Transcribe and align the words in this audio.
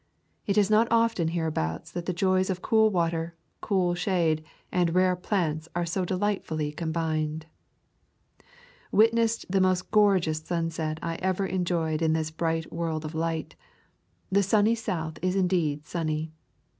It 0.47 0.57
is 0.57 0.71
not 0.71 0.87
often 0.89 1.27
hereabouts 1.27 1.91
that 1.91 2.07
the 2.07 2.11
joys 2.11 2.49
of 2.49 2.63
cool 2.63 2.89
water, 2.89 3.35
cool 3.61 3.93
shade, 3.93 4.43
and 4.71 4.95
rare 4.95 5.15
plants 5.15 5.69
are 5.75 5.85
so 5.85 6.05
de 6.05 6.17
lightfully 6.17 6.71
combined. 6.71 7.45
Witnessed 8.91 9.45
the 9.47 9.61
most 9.61 9.91
gorgeous 9.91 10.39
sunset 10.39 10.97
I 11.03 11.17
ever 11.17 11.45
enjoyed 11.45 12.01
in 12.01 12.13
this 12.13 12.31
bright 12.31 12.73
world 12.73 13.05
of 13.05 13.13
light. 13.13 13.53
The 14.31 14.41
sunny 14.41 14.73
South 14.73 15.19
is 15.21 15.35
indeed 15.35 15.85
sunny. 15.85 16.31